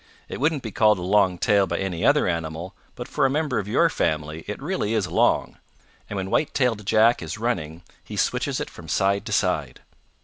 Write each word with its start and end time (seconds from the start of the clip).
"It 0.27 0.39
wouldn't 0.39 0.63
be 0.63 0.71
called 0.71 0.97
a 0.97 1.03
long 1.03 1.37
tail 1.37 1.67
by 1.67 1.77
any 1.77 2.03
other 2.03 2.27
animal, 2.27 2.73
but 2.95 3.07
for 3.07 3.23
a 3.23 3.29
member 3.29 3.59
of 3.59 3.67
your 3.67 3.87
family 3.87 4.43
it 4.47 4.59
really 4.59 4.95
is 4.95 5.05
long, 5.05 5.59
and 6.09 6.17
when 6.17 6.31
White 6.31 6.55
tailed 6.55 6.83
Jack 6.87 7.21
is 7.21 7.37
running 7.37 7.83
he 8.03 8.17
switches 8.17 8.59
it 8.59 8.71
from 8.71 8.87
side 8.89 9.27
to 9.27 9.31
side. 9.31 9.81